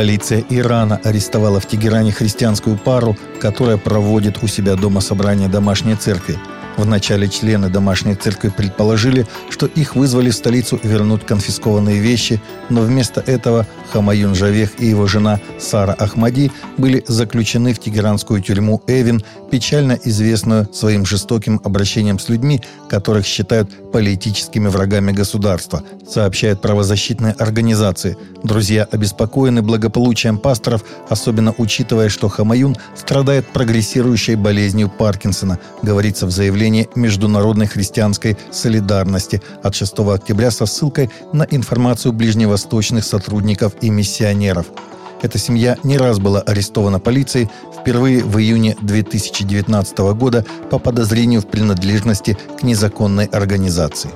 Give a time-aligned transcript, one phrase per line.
[0.00, 6.38] Полиция Ирана арестовала в Тегеране христианскую пару, которая проводит у себя дома собрание домашней церкви.
[6.76, 13.20] Вначале члены домашней церкви предположили, что их вызвали в столицу вернуть конфискованные вещи, но вместо
[13.20, 19.98] этого Хамаюн Жавех и его жена Сара Ахмади были заключены в тегеранскую тюрьму Эвин, печально
[20.04, 28.16] известную своим жестоким обращением с людьми, которых считают политическими врагами государства, сообщают правозащитные организации.
[28.44, 36.59] Друзья обеспокоены благополучием пасторов, особенно учитывая, что Хамаюн страдает прогрессирующей болезнью Паркинсона, говорится в заявлении
[36.60, 44.66] заявление Международной христианской солидарности от 6 октября со ссылкой на информацию ближневосточных сотрудников и миссионеров.
[45.22, 47.48] Эта семья не раз была арестована полицией
[47.80, 54.10] впервые в июне 2019 года по подозрению в принадлежности к незаконной организации.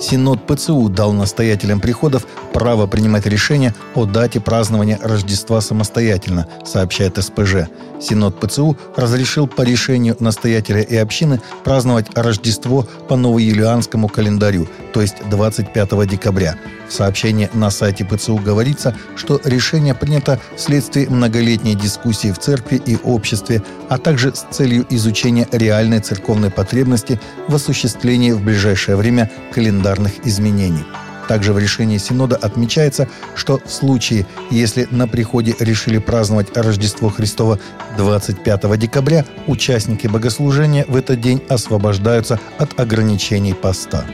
[0.00, 7.68] Синод ПЦУ дал настоятелям приходов право принимать решения о дате празднования Рождества самостоятельно, сообщает СПЖ.
[8.00, 15.16] Синод ПЦУ разрешил по решению настоятеля и общины праздновать Рождество по новоюлианскому календарю, то есть
[15.28, 16.56] 25 декабря.
[16.88, 22.96] В сообщении на сайте ПЦУ говорится, что решение принято вследствие многолетней дискуссии в церкви и
[23.02, 30.24] обществе, а также с целью изучения реальной церковной потребности в осуществлении в ближайшее время календарных
[30.24, 30.84] изменений.
[31.28, 37.58] Также в решении Синода отмечается, что в случае, если на приходе решили праздновать Рождество Христово
[37.96, 44.04] 25 декабря, участники богослужения в этот день освобождаются от ограничений поста.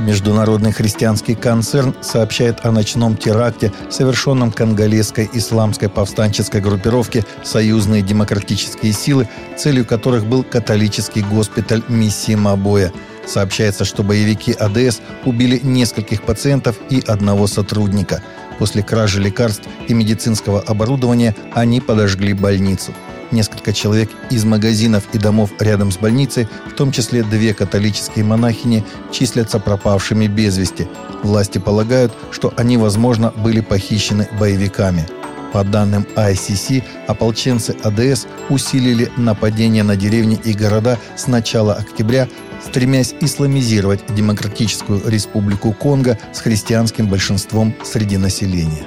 [0.00, 9.28] Международный христианский концерн сообщает о ночном теракте, совершенном конголезской исламской повстанческой группировке «Союзные демократические силы»,
[9.58, 12.92] целью которых был католический госпиталь миссии Мабоя–
[13.30, 18.24] Сообщается, что боевики АДС убили нескольких пациентов и одного сотрудника.
[18.58, 22.92] После кражи лекарств и медицинского оборудования они подожгли больницу.
[23.30, 28.84] Несколько человек из магазинов и домов рядом с больницей, в том числе две католические монахини,
[29.12, 30.88] числятся пропавшими без вести.
[31.22, 35.06] Власти полагают, что они, возможно, были похищены боевиками.
[35.52, 42.28] По данным ICC, ополченцы АДС усилили нападения на деревни и города с начала октября,
[42.64, 48.86] стремясь исламизировать Демократическую Республику Конго с христианским большинством среди населения.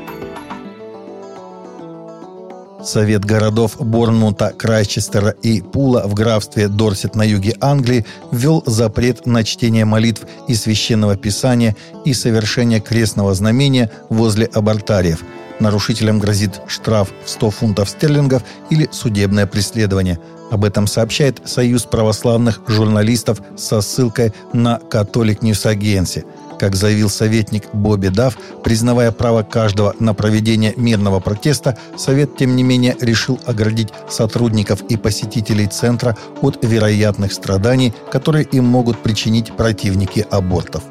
[2.84, 9.44] Совет городов Борнмута, Крайчестера и Пула в графстве Дорсет на юге Англии ввел запрет на
[9.46, 15.24] чтение молитв и священного писания и совершение крестного знамения возле абортариев.
[15.64, 20.20] Нарушителям грозит штраф в 100 фунтов стерлингов или судебное преследование–
[20.54, 26.26] об этом сообщает Союз православных журналистов со ссылкой на Catholic News Agency.
[26.60, 32.62] Как заявил советник Бобби Дав, признавая право каждого на проведение мирного протеста, Совет, тем не
[32.62, 40.24] менее, решил оградить сотрудников и посетителей центра от вероятных страданий, которые им могут причинить противники
[40.30, 40.84] абортов.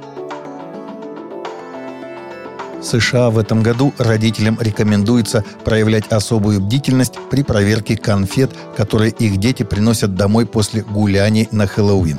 [2.83, 9.63] США в этом году родителям рекомендуется проявлять особую бдительность при проверке конфет, которые их дети
[9.63, 12.19] приносят домой после гуляний на Хэллоуин.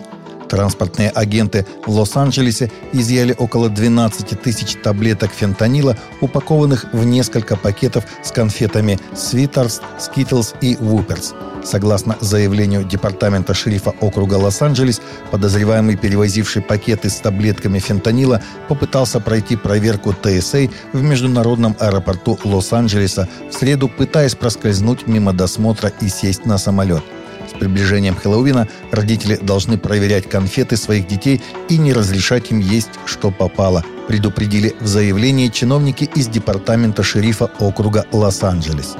[0.53, 8.31] Транспортные агенты в Лос-Анджелесе изъяли около 12 тысяч таблеток фентанила, упакованных в несколько пакетов с
[8.31, 11.33] конфетами Sweeters, Skittles и Whoopers–
[11.63, 20.13] Согласно заявлению департамента шерифа округа Лос-Анджелес, подозреваемый, перевозивший пакеты с таблетками фентанила, попытался пройти проверку
[20.13, 27.03] TSA в международном аэропорту Лос-Анджелеса в среду, пытаясь проскользнуть мимо досмотра и сесть на самолет.
[27.49, 33.31] С приближением Хэллоуина родители должны проверять конфеты своих детей и не разрешать им есть, что
[33.31, 38.95] попало, предупредили в заявлении чиновники из департамента шерифа округа Лос-Анджелес.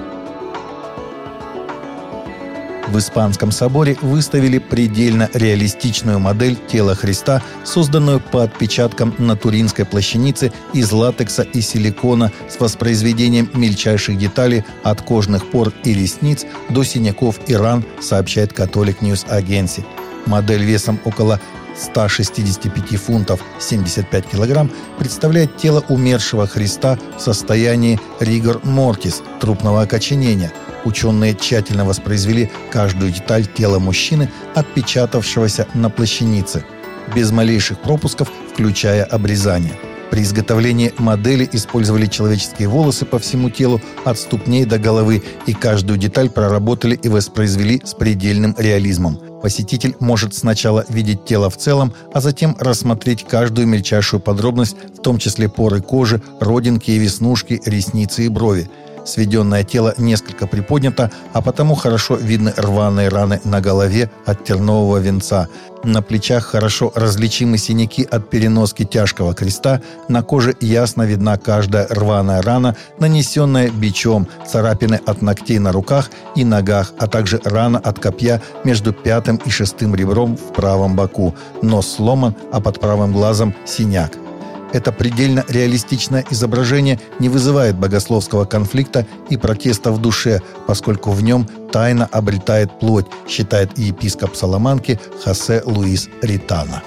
[2.88, 10.52] В Испанском соборе выставили предельно реалистичную модель тела Христа, созданную по отпечаткам на Туринской плащанице
[10.74, 17.40] из латекса и силикона с воспроизведением мельчайших деталей от кожных пор и ресниц до синяков
[17.48, 19.86] и ран, сообщает Catholic News Agency.
[20.26, 21.40] Модель весом около
[21.76, 24.70] 165 фунтов 75 килограмм
[25.00, 30.52] представляет тело умершего Христа в состоянии ригор мортис, трупного окоченения–
[30.86, 36.66] Ученые тщательно воспроизвели каждую деталь тела мужчины, отпечатавшегося на плащанице,
[37.16, 39.74] без малейших пропусков, включая обрезание.
[40.12, 45.98] При изготовлении модели использовали человеческие волосы по всему телу, от ступней до головы, и каждую
[45.98, 49.20] деталь проработали и воспроизвели с предельным реализмом.
[49.42, 55.18] Посетитель может сначала видеть тело в целом, а затем рассмотреть каждую мельчайшую подробность, в том
[55.18, 58.70] числе поры кожи, родинки и веснушки, ресницы и брови.
[59.06, 65.48] Сведенное тело несколько приподнято, а потому хорошо видны рваные раны на голове от тернового венца.
[65.84, 72.42] На плечах хорошо различимы синяки от переноски тяжкого креста, на коже ясно видна каждая рваная
[72.42, 78.42] рана, нанесенная бичом, царапины от ногтей на руках и ногах, а также рана от копья
[78.64, 81.36] между пятым и шестым ребром в правом боку.
[81.62, 84.23] Нос сломан, а под правым глазом синяк.
[84.74, 91.48] Это предельно реалистичное изображение не вызывает богословского конфликта и протеста в душе, поскольку в нем
[91.72, 96.82] тайна обретает плоть, считает епископ Соломанки Хосе Луис Ритана.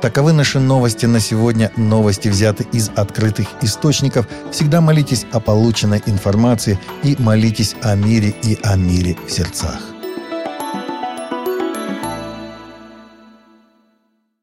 [0.00, 1.72] Таковы наши новости на сегодня.
[1.76, 4.28] Новости взяты из открытых источников.
[4.52, 9.97] Всегда молитесь о полученной информации и молитесь о мире и о мире в сердцах.